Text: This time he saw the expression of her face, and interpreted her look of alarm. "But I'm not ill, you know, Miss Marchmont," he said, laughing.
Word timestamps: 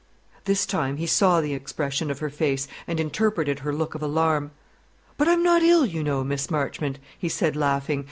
This 0.45 0.65
time 0.65 0.97
he 0.97 1.05
saw 1.05 1.41
the 1.41 1.53
expression 1.53 2.09
of 2.09 2.17
her 2.21 2.31
face, 2.31 2.67
and 2.87 2.99
interpreted 2.99 3.59
her 3.59 3.71
look 3.71 3.93
of 3.93 4.01
alarm. 4.01 4.49
"But 5.15 5.27
I'm 5.27 5.43
not 5.43 5.61
ill, 5.61 5.85
you 5.85 6.03
know, 6.03 6.23
Miss 6.23 6.49
Marchmont," 6.49 6.97
he 7.19 7.29
said, 7.29 7.55
laughing. 7.55 7.99